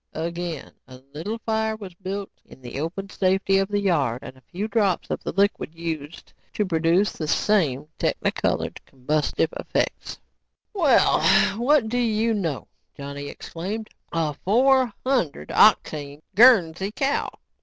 Again, 0.15 0.71
a 0.87 0.99
little 1.13 1.37
fire 1.45 1.75
was 1.75 1.93
built 1.93 2.31
in 2.43 2.59
the 2.63 2.79
open 2.79 3.07
safety 3.11 3.59
of 3.59 3.67
the 3.67 3.79
yard 3.79 4.23
and 4.23 4.35
a 4.35 4.41
few 4.41 4.67
drops 4.67 5.11
of 5.11 5.21
the 5.23 5.31
liquid 5.31 5.75
used 5.75 6.33
to 6.53 6.65
produce 6.65 7.11
the 7.11 7.27
same 7.27 7.87
technicolored, 7.99 8.79
combustive 8.87 9.53
effects. 9.59 10.17
"Well, 10.73 11.21
what 11.59 11.87
do 11.87 11.99
you 11.99 12.33
know," 12.33 12.67
Johnny 12.97 13.27
exclaimed, 13.27 13.91
"a 14.11 14.33
four 14.33 14.91
hundred 15.05 15.49
octane 15.49 16.23
Guernsey 16.33 16.91
cow!" 16.91 17.29